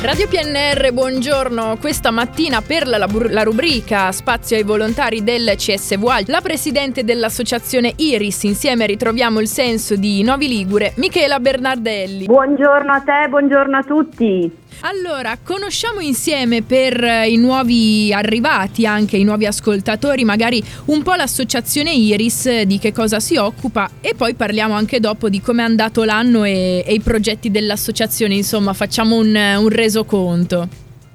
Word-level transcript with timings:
Radio 0.00 0.28
PNR, 0.28 0.92
buongiorno. 0.92 1.76
Questa 1.80 2.12
mattina 2.12 2.62
per 2.62 2.86
la, 2.86 3.04
la, 3.30 3.42
rubrica 3.42 4.12
Spazio 4.12 4.56
ai 4.56 4.62
volontari 4.62 5.24
del 5.24 5.54
CSVA, 5.56 6.20
la 6.26 6.40
presidente 6.40 7.02
dell'associazione 7.02 7.94
Iris, 7.96 8.44
insieme 8.44 8.86
ritroviamo 8.86 9.40
il 9.40 9.48
senso 9.48 9.96
di 9.96 10.22
Novi 10.22 10.46
Ligure, 10.46 10.92
Michela 10.98 11.40
Bernardelli. 11.40 12.26
Buongiorno 12.26 12.92
a 12.92 13.00
te, 13.00 13.26
buongiorno 13.28 13.76
a 13.76 13.82
tutti. 13.82 14.66
Allora, 14.82 15.36
conosciamo 15.42 16.00
insieme 16.00 16.62
per 16.62 17.02
i 17.26 17.36
nuovi 17.36 18.12
arrivati, 18.12 18.86
anche 18.86 19.16
i 19.16 19.24
nuovi 19.24 19.46
ascoltatori, 19.46 20.24
magari 20.24 20.62
un 20.86 21.02
po' 21.02 21.14
l'associazione 21.14 21.92
Iris, 21.92 22.62
di 22.62 22.78
che 22.78 22.92
cosa 22.92 23.18
si 23.18 23.36
occupa 23.36 23.90
e 24.00 24.14
poi 24.16 24.34
parliamo 24.34 24.74
anche 24.74 25.00
dopo 25.00 25.28
di 25.28 25.40
come 25.40 25.62
è 25.62 25.64
andato 25.64 26.04
l'anno 26.04 26.44
e, 26.44 26.84
e 26.86 26.94
i 26.94 27.00
progetti 27.00 27.50
dell'associazione, 27.50 28.34
insomma 28.34 28.72
facciamo 28.72 29.16
un, 29.16 29.34
un 29.34 29.68
resoconto. 29.68 30.68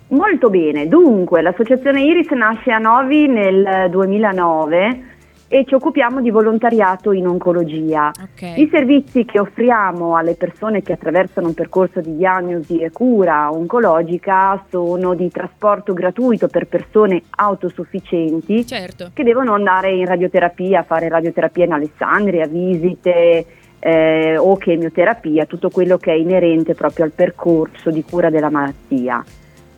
Molto 0.10 0.50
bene, 0.50 0.88
dunque 0.88 1.42
l'associazione 1.42 2.04
Iris 2.04 2.30
nasce 2.32 2.72
a 2.72 2.78
Novi 2.78 3.28
nel 3.28 3.90
2009 3.90 5.13
e 5.54 5.66
ci 5.68 5.76
occupiamo 5.76 6.20
di 6.20 6.32
volontariato 6.32 7.12
in 7.12 7.28
oncologia. 7.28 8.10
Okay. 8.34 8.60
I 8.60 8.70
servizi 8.72 9.24
che 9.24 9.40
offriamo 9.40 10.16
alle 10.18 10.34
persone 10.34 10.82
che 10.82 10.94
attraversano 10.94 11.46
un 11.46 11.54
percorso 11.54 12.02
di 12.02 12.18
diagnosi 12.18 12.80
e 12.80 12.90
cura 12.90 13.52
oncologica 13.52 14.66
sono 14.72 15.14
di 15.14 15.30
trasporto 15.30 15.94
gratuito 15.94 16.48
per 16.48 16.66
persone 16.66 17.22
autosufficienti 17.30 18.66
certo. 18.66 19.12
che 19.14 19.24
devono 19.24 19.54
andare 19.54 19.92
in 19.92 20.08
radioterapia, 20.08 20.82
fare 20.82 21.08
radioterapia 21.08 21.66
in 21.66 21.74
Alessandria, 21.74 22.48
visite 22.48 23.46
eh, 23.78 24.36
o 24.36 24.58
chemioterapia, 24.58 25.46
tutto 25.46 25.70
quello 25.70 25.98
che 25.98 26.14
è 26.14 26.16
inerente 26.16 26.74
proprio 26.74 27.06
al 27.06 27.12
percorso 27.12 27.92
di 27.92 28.04
cura 28.04 28.32
della 28.32 28.50
malattia. 28.50 29.24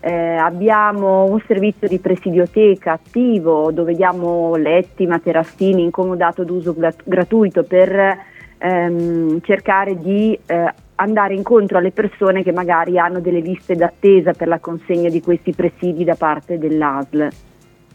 Eh, 0.06 0.36
abbiamo 0.36 1.24
un 1.24 1.42
servizio 1.48 1.88
di 1.88 1.98
presidioteca 1.98 2.92
attivo 2.92 3.72
dove 3.72 3.96
diamo 3.96 4.56
letti, 4.56 5.08
materassini 5.08 5.82
incomodato 5.82 6.44
d'uso 6.44 6.76
gratuito 7.04 7.64
per 7.64 8.16
ehm, 8.60 9.42
cercare 9.42 9.98
di 9.98 10.38
eh, 10.46 10.74
andare 10.94 11.34
incontro 11.34 11.80
alle 11.80 11.90
persone 11.90 12.44
che 12.44 12.52
magari 12.52 13.00
hanno 13.00 13.20
delle 13.20 13.40
liste 13.40 13.74
d'attesa 13.74 14.34
per 14.34 14.48
la 14.48 14.60
consegna 14.60 15.10
di 15.10 15.22
questi 15.22 15.54
presidi 15.54 16.04
da 16.04 16.14
parte 16.14 16.60
dell'ASL. 16.60 17.28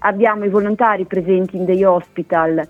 Abbiamo 0.01 0.45
i 0.45 0.49
volontari 0.49 1.05
presenti 1.05 1.59
in 1.59 1.65
dei 1.65 1.85
hospital 1.85 2.61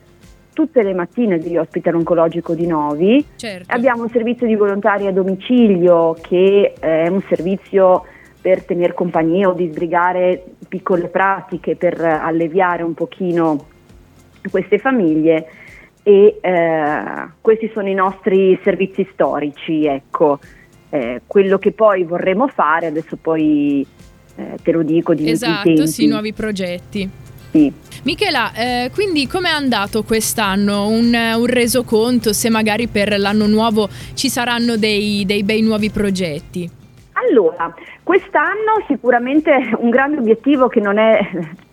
tutte 0.53 0.83
le 0.83 0.93
mattine 0.93 1.39
degli 1.39 1.57
hospital 1.57 1.95
oncologico 1.95 2.53
di 2.53 2.67
Novi. 2.67 3.25
Certo. 3.37 3.75
Abbiamo 3.75 4.03
un 4.03 4.11
servizio 4.11 4.47
di 4.47 4.55
volontari 4.55 5.07
a 5.07 5.13
domicilio 5.13 6.15
che 6.21 6.75
è 6.79 7.09
un 7.09 7.23
servizio 7.23 8.05
per 8.41 8.65
tenere 8.65 8.95
compagnia 8.95 9.49
o 9.49 9.53
di 9.53 9.69
sbrigare 9.71 10.43
piccole 10.69 11.09
pratiche 11.09 11.77
per 11.77 12.01
alleviare 12.01 12.83
un 12.83 12.95
pochino 12.95 13.67
queste 14.51 14.79
famiglie 14.79 15.47
e 16.03 16.39
eh, 16.41 17.03
questi 17.41 17.71
sono 17.75 17.89
i 17.89 17.95
nostri 17.95 18.59
servizi 18.63 19.07
storici, 19.13 19.85
ecco. 19.85 20.39
Eh, 20.93 21.23
quello 21.27 21.59
che 21.59 21.73
poi 21.73 22.03
vorremmo 22.05 22.49
fare, 22.49 22.87
adesso 22.87 23.17
poi 23.17 23.87
eh, 24.37 24.57
te 24.63 24.73
lo 24.73 24.83
dico 24.83 25.15
di 25.15 25.31
Esatto, 25.31 25.87
sì, 25.87 26.07
nuovi 26.07 26.33
progetti. 26.33 27.09
Sì. 27.51 27.73
Michela, 28.05 28.53
eh, 28.55 28.91
quindi 28.93 29.27
com'è 29.27 29.51
andato 29.51 30.03
quest'anno? 30.03 30.89
Un, 30.89 31.13
un, 31.15 31.47
resoconto, 31.47 32.33
se 32.33 32.49
magari 32.49 32.87
per 32.87 33.19
l'anno 33.19 33.47
nuovo 33.47 33.89
ci 34.15 34.29
saranno 34.29 34.77
dei, 34.77 35.25
dei 35.27 35.43
bei 35.43 35.61
nuovi 35.61 35.91
progetti? 35.91 36.69
Allora, 37.13 37.75
quest'anno 38.03 38.85
sicuramente 38.87 39.75
un 39.79 39.91
grande 39.91 40.19
obiettivo 40.19 40.69
che 40.69 40.81
non 40.81 40.99
è 40.99 41.19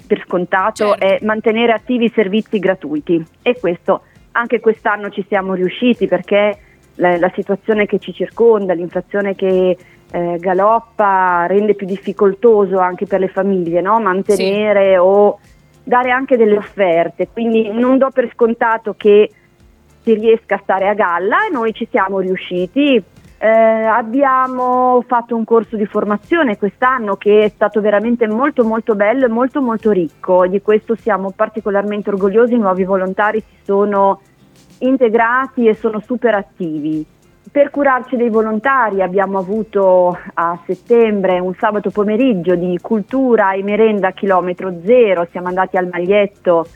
per 0.07 0.23
scontato 0.25 0.95
certo. 0.95 1.03
è 1.03 1.19
mantenere 1.23 1.73
attivi 1.73 2.05
i 2.05 2.11
servizi 2.13 2.59
gratuiti 2.59 3.23
e 3.41 3.59
questo 3.59 4.03
anche 4.31 4.59
quest'anno 4.59 5.09
ci 5.09 5.25
siamo 5.27 5.53
riusciti 5.53 6.07
perché 6.07 6.57
la, 6.95 7.17
la 7.17 7.31
situazione 7.33 7.85
che 7.85 7.99
ci 7.99 8.13
circonda, 8.13 8.73
l'inflazione 8.73 9.35
che 9.35 9.77
eh, 10.09 10.37
galoppa 10.39 11.45
rende 11.47 11.75
più 11.75 11.85
difficoltoso 11.85 12.77
anche 12.77 13.05
per 13.05 13.19
le 13.19 13.27
famiglie 13.27 13.81
no? 13.81 13.99
mantenere 13.99 14.91
sì. 14.91 14.97
o 14.99 15.39
dare 15.83 16.11
anche 16.11 16.37
delle 16.37 16.57
offerte, 16.57 17.29
quindi 17.31 17.71
non 17.71 17.97
do 17.97 18.09
per 18.09 18.29
scontato 18.33 18.93
che 18.97 19.29
si 20.03 20.13
riesca 20.13 20.55
a 20.55 20.59
stare 20.61 20.87
a 20.87 20.93
galla 20.93 21.45
e 21.47 21.51
noi 21.51 21.73
ci 21.73 21.87
siamo 21.89 22.19
riusciti 22.19 23.01
eh, 23.39 23.47
abbiamo 23.47 25.03
fatto 25.05 25.35
un 25.35 25.43
corso 25.43 25.75
di 25.75 25.85
formazione 25.85 26.57
quest'anno 26.57 27.17
che 27.17 27.43
è 27.43 27.49
stato 27.49 27.81
veramente 27.81 28.27
molto 28.27 28.63
molto 28.63 28.95
bello 28.95 29.25
e 29.25 29.29
molto 29.29 29.61
molto 29.61 29.91
ricco, 29.91 30.47
di 30.47 30.61
questo 30.61 30.95
siamo 30.95 31.31
particolarmente 31.31 32.09
orgogliosi, 32.09 32.55
i 32.55 32.59
nuovi 32.59 32.83
volontari 32.83 33.39
si 33.39 33.55
sono 33.63 34.21
integrati 34.79 35.67
e 35.67 35.75
sono 35.75 35.99
super 35.99 36.33
attivi. 36.33 37.05
Per 37.49 37.69
curarci 37.69 38.17
dei 38.17 38.29
volontari 38.29 39.01
abbiamo 39.01 39.37
avuto 39.37 40.17
a 40.33 40.59
settembre 40.65 41.39
un 41.39 41.53
sabato 41.55 41.91
pomeriggio 41.91 42.55
di 42.55 42.77
cultura 42.81 43.53
e 43.53 43.63
merenda 43.63 44.09
a 44.09 44.11
chilometro 44.11 44.81
zero, 44.83 45.27
siamo 45.29 45.47
andati 45.47 45.77
al 45.77 45.87
maglietto, 45.87 46.67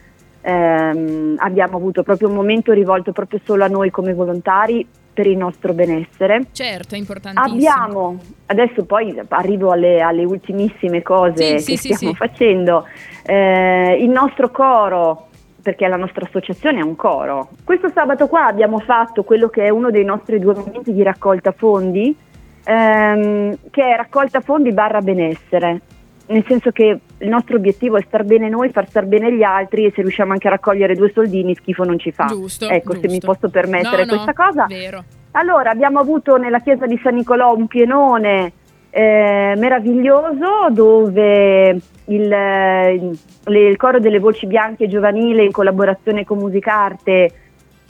ehm, 0.42 1.36
abbiamo 1.40 1.78
avuto 1.78 2.04
proprio 2.04 2.30
un 2.30 2.36
momento 2.36 2.72
rivolto 2.72 3.12
proprio 3.12 3.40
solo 3.44 3.64
a 3.64 3.68
noi 3.68 3.90
come 3.90 4.14
volontari 4.14 4.88
per 5.14 5.28
il 5.28 5.38
nostro 5.38 5.74
benessere. 5.74 6.46
Certo, 6.52 6.96
è 6.96 6.98
importantissimo. 6.98 7.54
Abbiamo, 7.54 8.20
adesso 8.48 8.86
poi 8.86 9.20
arrivo 9.30 9.72
alle, 9.72 10.02
alle 10.02 10.24
ultimissime 10.24 11.02
cose 11.02 11.60
sì, 11.60 11.72
che 11.72 11.78
sì, 11.78 11.94
stiamo 11.94 12.14
sì, 12.14 12.18
facendo, 12.18 12.88
eh, 13.24 13.98
il 14.00 14.10
nostro 14.10 14.50
coro 14.50 15.28
perché 15.62 15.88
la 15.88 15.96
nostra 15.96 16.26
associazione 16.26 16.80
è 16.80 16.84
un 16.84 16.96
coro. 16.96 17.50
Questo 17.64 17.90
sabato 17.90 18.28
qua 18.28 18.48
abbiamo 18.48 18.80
fatto 18.80 19.24
quello 19.24 19.48
che 19.48 19.66
è 19.66 19.70
uno 19.70 19.92
dei 19.92 20.04
nostri 20.04 20.40
due 20.40 20.56
momenti 20.56 20.92
di 20.92 21.04
raccolta 21.04 21.52
fondi, 21.52 22.16
ehm, 22.64 23.58
che 23.70 23.84
è 23.84 23.96
raccolta 23.96 24.42
fondi 24.42 24.72
barra 24.72 25.02
benessere 25.02 25.82
nel 26.28 26.46
senso 26.48 26.72
che 26.72 27.00
il 27.18 27.28
nostro 27.28 27.58
obiettivo 27.58 27.98
è 27.98 28.04
star 28.08 28.24
bene 28.24 28.50
noi, 28.50 28.70
far 28.70 28.88
star 28.88 29.06
bene 29.06 29.34
gli 29.34 29.44
altri 29.44 29.86
e 29.86 29.92
se 29.94 30.02
riusciamo 30.02 30.32
anche 30.32 30.48
a 30.48 30.52
raccogliere 30.52 30.96
due 30.96 31.12
soldini 31.14 31.56
schifo 31.56 31.84
non 31.84 32.00
ci 32.00 32.12
fa. 32.12 32.26
Giusto, 32.26 32.68
ecco, 32.68 32.94
giusto. 32.94 33.08
se 33.08 33.14
mi 33.14 33.20
posso 33.20 33.50
permettere 33.50 34.06
no, 34.06 34.08
questa 34.08 34.34
no, 34.36 34.46
cosa. 34.46 34.66
Vero. 34.68 35.04
Allora, 35.32 35.70
abbiamo 35.70 36.00
avuto 36.00 36.38
nella 36.38 36.60
chiesa 36.60 36.86
di 36.86 37.00
San 37.02 37.16
Nicolò 37.16 37.56
un 37.56 37.68
pienone 37.68 38.54
eh, 38.90 39.54
meraviglioso 39.58 40.68
dove 40.72 41.70
il, 41.70 41.80
il, 42.06 43.20
il, 43.46 43.78
coro 43.78 44.00
delle 44.00 44.20
voci 44.20 44.46
bianche 44.46 44.88
giovanile 44.88 45.44
in 45.44 45.52
collaborazione 45.52 46.26
con 46.26 46.40
Musicarte 46.40 47.32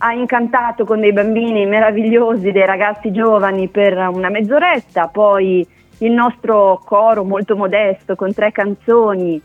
ha 0.04 0.14
incantato 0.14 0.86
con 0.86 1.00
dei 1.00 1.14
bambini 1.14 1.66
meravigliosi, 1.66 2.52
dei 2.52 2.66
ragazzi 2.66 3.12
giovani 3.12 3.68
per 3.68 3.96
una 3.98 4.30
mezz'oretta, 4.30 5.08
poi 5.08 5.68
il 6.02 6.12
nostro 6.12 6.82
coro 6.86 7.24
molto 7.24 7.56
modesto 7.56 8.16
con 8.16 8.34
tre 8.34 8.52
canzoni 8.52 9.42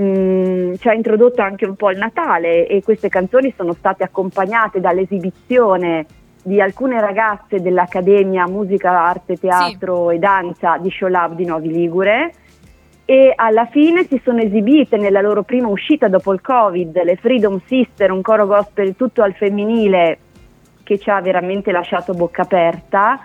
mm, 0.00 0.74
ci 0.74 0.88
ha 0.88 0.94
introdotto 0.94 1.42
anche 1.42 1.66
un 1.66 1.76
po' 1.76 1.90
il 1.90 1.98
Natale 1.98 2.66
e 2.66 2.82
queste 2.82 3.08
canzoni 3.08 3.52
sono 3.56 3.72
state 3.72 4.04
accompagnate 4.04 4.80
dall'esibizione 4.80 6.06
di 6.42 6.60
alcune 6.60 7.00
ragazze 7.00 7.60
dell'Accademia 7.60 8.46
Musica, 8.46 9.06
Arte, 9.06 9.36
Teatro 9.36 10.08
sì. 10.08 10.14
e 10.14 10.18
Danza 10.18 10.78
di 10.78 10.90
Show 10.90 11.08
Lab 11.08 11.34
di 11.34 11.44
Novi 11.44 11.68
Ligure 11.68 12.32
e 13.04 13.32
alla 13.34 13.66
fine 13.66 14.04
si 14.04 14.20
sono 14.24 14.40
esibite 14.40 14.96
nella 14.96 15.20
loro 15.20 15.42
prima 15.42 15.68
uscita 15.68 16.08
dopo 16.08 16.32
il 16.32 16.40
Covid 16.40 17.02
le 17.02 17.16
Freedom 17.16 17.60
Sister, 17.66 18.10
un 18.10 18.22
coro 18.22 18.46
gospel 18.46 18.96
tutto 18.96 19.22
al 19.22 19.34
femminile 19.34 20.18
che 20.82 20.98
ci 20.98 21.10
ha 21.10 21.20
veramente 21.20 21.70
lasciato 21.70 22.14
bocca 22.14 22.42
aperta 22.42 23.20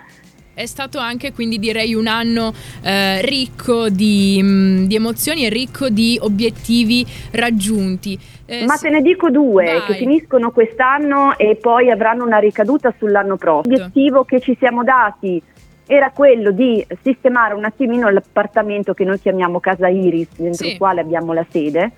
è 0.54 0.66
stato 0.66 0.98
anche, 0.98 1.32
quindi 1.32 1.58
direi, 1.58 1.94
un 1.94 2.06
anno 2.06 2.52
eh, 2.82 3.20
ricco 3.22 3.88
di, 3.88 4.40
mh, 4.40 4.46
mm, 4.46 4.84
di, 4.84 4.94
emozioni 4.94 5.44
e 5.44 5.48
ricco 5.48 5.88
di 5.88 6.16
obiettivi 6.20 7.04
raggiunti. 7.32 8.18
Eh, 8.46 8.64
Ma 8.64 8.76
se... 8.76 8.88
te 8.88 8.94
ne 8.94 9.02
dico 9.02 9.30
due 9.30 9.64
Vai. 9.64 9.82
che 9.82 9.94
finiscono 9.94 10.52
quest'anno 10.52 11.36
e 11.36 11.56
poi 11.56 11.90
avranno 11.90 12.24
una 12.24 12.38
ricaduta 12.38 12.94
sull'anno 12.96 13.36
prossimo. 13.36 13.76
L'obiettivo 13.76 14.24
che 14.24 14.40
ci 14.40 14.56
siamo 14.58 14.84
dati 14.84 15.42
era 15.86 16.10
quello 16.10 16.50
di 16.50 16.86
sistemare 17.02 17.54
un 17.54 17.64
attimino 17.64 18.08
l'appartamento 18.08 18.94
che 18.94 19.04
noi 19.04 19.18
chiamiamo 19.18 19.60
Casa 19.60 19.88
Iris, 19.88 20.28
dentro 20.36 20.64
sì. 20.66 20.72
il 20.72 20.78
quale 20.78 21.00
abbiamo 21.00 21.32
la 21.32 21.44
sede, 21.50 21.90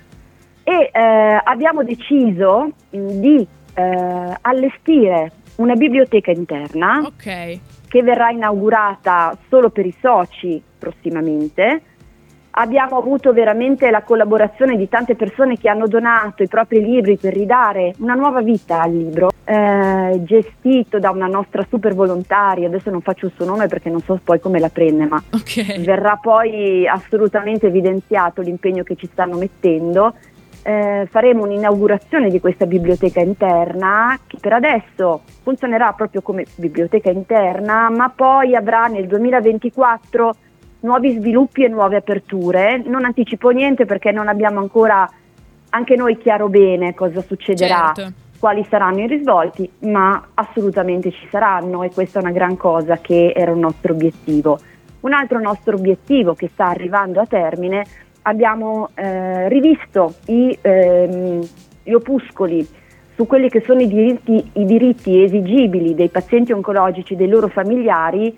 e 0.64 0.90
eh, 0.92 1.40
abbiamo 1.44 1.84
deciso 1.84 2.70
di 2.90 3.46
eh, 3.74 4.36
allestire 4.40 5.30
una 5.56 5.74
biblioteca 5.74 6.30
interna. 6.30 7.02
Ok 7.04 7.60
che 7.88 8.02
verrà 8.02 8.30
inaugurata 8.30 9.36
solo 9.48 9.70
per 9.70 9.86
i 9.86 9.94
soci 10.00 10.62
prossimamente. 10.78 11.82
Abbiamo 12.58 12.96
avuto 12.96 13.34
veramente 13.34 13.90
la 13.90 14.02
collaborazione 14.02 14.76
di 14.76 14.88
tante 14.88 15.14
persone 15.14 15.58
che 15.58 15.68
hanno 15.68 15.86
donato 15.86 16.42
i 16.42 16.48
propri 16.48 16.82
libri 16.82 17.18
per 17.18 17.34
ridare 17.34 17.94
una 17.98 18.14
nuova 18.14 18.40
vita 18.40 18.80
al 18.80 18.92
libro, 18.92 19.30
eh, 19.44 20.22
gestito 20.24 20.98
da 20.98 21.10
una 21.10 21.26
nostra 21.26 21.66
super 21.68 21.94
volontaria, 21.94 22.66
adesso 22.66 22.90
non 22.90 23.02
faccio 23.02 23.26
il 23.26 23.32
suo 23.34 23.44
nome 23.44 23.66
perché 23.66 23.90
non 23.90 24.00
so 24.00 24.18
poi 24.24 24.40
come 24.40 24.58
la 24.58 24.70
prende, 24.70 25.04
ma 25.04 25.22
okay. 25.34 25.84
verrà 25.84 26.16
poi 26.16 26.88
assolutamente 26.88 27.66
evidenziato 27.66 28.40
l'impegno 28.40 28.82
che 28.82 28.96
ci 28.96 29.06
stanno 29.12 29.36
mettendo. 29.36 30.14
Eh, 30.66 31.06
faremo 31.08 31.44
un'inaugurazione 31.44 32.28
di 32.28 32.40
questa 32.40 32.66
biblioteca 32.66 33.20
interna 33.20 34.18
che 34.26 34.38
per 34.40 34.52
adesso 34.52 35.20
funzionerà 35.44 35.92
proprio 35.92 36.22
come 36.22 36.44
biblioteca 36.56 37.08
interna, 37.08 37.88
ma 37.88 38.08
poi 38.08 38.56
avrà 38.56 38.86
nel 38.86 39.06
2024 39.06 40.34
nuovi 40.80 41.12
sviluppi 41.12 41.62
e 41.62 41.68
nuove 41.68 41.94
aperture. 41.94 42.82
Non 42.84 43.04
anticipo 43.04 43.50
niente 43.50 43.84
perché 43.84 44.10
non 44.10 44.26
abbiamo 44.26 44.58
ancora 44.58 45.08
anche 45.70 45.94
noi 45.94 46.18
chiaro 46.18 46.48
bene 46.48 46.94
cosa 46.94 47.20
succederà, 47.20 47.92
certo. 47.94 48.12
quali 48.40 48.66
saranno 48.68 49.02
i 49.02 49.06
risvolti, 49.06 49.70
ma 49.82 50.30
assolutamente 50.34 51.12
ci 51.12 51.28
saranno 51.30 51.84
e 51.84 51.92
questa 51.92 52.18
è 52.18 52.22
una 52.22 52.32
gran 52.32 52.56
cosa 52.56 52.98
che 52.98 53.32
era 53.36 53.52
un 53.52 53.60
nostro 53.60 53.92
obiettivo. 53.92 54.58
Un 55.02 55.12
altro 55.12 55.38
nostro 55.38 55.76
obiettivo 55.76 56.34
che 56.34 56.48
sta 56.52 56.66
arrivando 56.66 57.20
a 57.20 57.26
termine, 57.26 57.86
abbiamo 58.26 58.90
eh, 58.94 59.48
rivisto 59.48 60.14
i, 60.26 60.56
ehm, 60.60 61.48
gli 61.82 61.92
opuscoli 61.92 62.66
su 63.14 63.26
quelli 63.26 63.48
che 63.48 63.62
sono 63.64 63.80
i 63.80 63.88
diritti, 63.88 64.50
i 64.54 64.64
diritti 64.66 65.22
esigibili 65.22 65.94
dei 65.94 66.08
pazienti 66.08 66.52
oncologici 66.52 67.14
e 67.14 67.16
dei 67.16 67.28
loro 67.28 67.48
familiari 67.48 68.36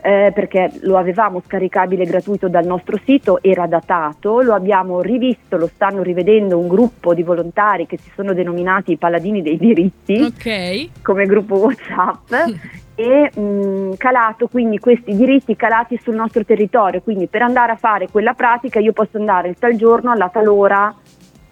eh, 0.00 0.30
perché 0.34 0.70
lo 0.82 0.96
avevamo 0.96 1.42
scaricabile 1.44 2.04
gratuito 2.04 2.48
dal 2.48 2.64
nostro 2.64 2.98
sito, 3.04 3.42
era 3.42 3.66
datato, 3.66 4.40
lo 4.40 4.54
abbiamo 4.54 5.00
rivisto, 5.00 5.56
lo 5.56 5.66
stanno 5.66 6.02
rivedendo 6.02 6.58
un 6.58 6.68
gruppo 6.68 7.14
di 7.14 7.22
volontari 7.22 7.86
che 7.86 7.98
si 7.98 8.10
sono 8.14 8.32
denominati 8.32 8.92
i 8.92 8.96
Paladini 8.96 9.42
dei 9.42 9.56
diritti 9.56 10.20
okay. 10.20 10.90
come 11.02 11.26
gruppo 11.26 11.56
WhatsApp 11.56 12.32
e 12.94 13.30
mh, 13.38 13.96
calato 13.96 14.48
quindi 14.48 14.78
questi 14.78 15.14
diritti 15.16 15.56
calati 15.56 15.98
sul 16.02 16.14
nostro 16.14 16.44
territorio, 16.44 17.00
quindi 17.00 17.26
per 17.26 17.42
andare 17.42 17.72
a 17.72 17.76
fare 17.76 18.08
quella 18.08 18.34
pratica 18.34 18.78
io 18.78 18.92
posso 18.92 19.18
andare 19.18 19.48
il 19.48 19.56
tal 19.58 19.76
giorno 19.76 20.10
alla 20.10 20.28
tal 20.28 20.46
ora 20.46 20.94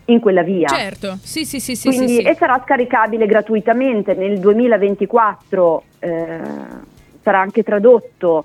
in 0.07 0.21
quella 0.21 0.43
via. 0.43 0.69
Certo, 0.69 1.19
sì, 1.21 1.45
sì, 1.45 1.59
sì, 1.59 1.75
sì, 1.75 1.89
quindi, 1.89 2.09
sì, 2.09 2.15
sì. 2.17 2.23
E 2.23 2.35
sarà 2.37 2.61
scaricabile 2.65 3.27
gratuitamente 3.27 4.15
nel 4.15 4.39
2024. 4.39 5.83
Eh, 5.99 6.41
sarà 7.27 7.41
anche 7.41 7.65
tradotto 7.65 8.45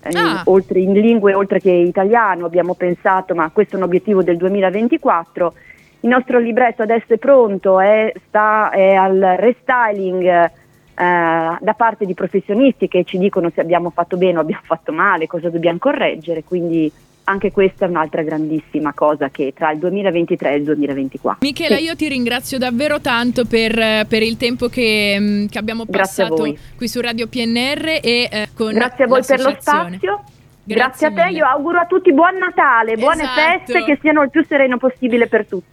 eh, 0.00 0.18
ah. 0.18 0.42
oltre 0.46 0.80
in 0.80 0.94
lingue 0.94 1.34
oltre 1.34 1.60
che 1.60 1.70
italiano, 1.70 2.46
abbiamo 2.46 2.74
pensato, 2.74 3.34
ma 3.34 3.50
questo 3.50 3.74
è 3.74 3.78
un 3.78 3.84
obiettivo 3.84 4.22
del 4.22 4.38
2024. 4.38 5.54
Il 6.00 6.08
nostro 6.08 6.38
libretto 6.38 6.82
adesso 6.82 7.12
è 7.12 7.18
pronto, 7.18 7.80
è, 7.80 8.12
sta 8.28 8.70
è 8.70 8.94
al 8.94 9.36
restyling 9.38 10.24
eh, 10.24 10.50
da 10.94 11.74
parte 11.76 12.06
di 12.06 12.14
professionisti 12.14 12.88
che 12.88 13.04
ci 13.04 13.18
dicono 13.18 13.50
se 13.54 13.60
abbiamo 13.60 13.90
fatto 13.90 14.16
bene 14.16 14.38
o 14.38 14.40
abbiamo 14.40 14.64
fatto 14.64 14.92
male, 14.92 15.26
cosa 15.26 15.50
dobbiamo 15.50 15.78
correggere, 15.78 16.44
quindi 16.44 16.90
anche 17.24 17.50
questa 17.52 17.86
è 17.86 17.88
un'altra 17.88 18.22
grandissima 18.22 18.92
cosa 18.92 19.30
che 19.30 19.52
tra 19.54 19.70
il 19.70 19.78
2023 19.78 20.52
e 20.52 20.56
il 20.56 20.64
2024. 20.64 21.38
Michela, 21.46 21.76
sì. 21.76 21.84
io 21.84 21.96
ti 21.96 22.08
ringrazio 22.08 22.58
davvero 22.58 23.00
tanto 23.00 23.44
per, 23.44 24.06
per 24.06 24.22
il 24.22 24.36
tempo 24.36 24.68
che, 24.68 25.16
mm, 25.18 25.46
che 25.46 25.58
abbiamo 25.58 25.86
passato 25.86 26.54
qui 26.76 26.88
su 26.88 27.00
Radio 27.00 27.26
PNR 27.26 28.00
e 28.02 28.28
eh, 28.30 28.48
con 28.54 28.72
Grazie 28.72 29.04
a 29.04 29.06
voi 29.06 29.22
per 29.24 29.40
lo 29.40 29.56
spazio. 29.58 30.24
Grazie, 30.66 31.08
Grazie 31.12 31.22
a 31.22 31.26
te, 31.26 31.34
io 31.34 31.44
auguro 31.44 31.78
a 31.78 31.84
tutti 31.84 32.10
buon 32.12 32.36
Natale, 32.36 32.96
buone 32.96 33.22
esatto. 33.22 33.40
feste, 33.66 33.84
che 33.84 33.98
siano 34.00 34.22
il 34.22 34.30
più 34.30 34.42
sereno 34.46 34.78
possibile 34.78 35.26
per 35.26 35.46
tutti. 35.46 35.72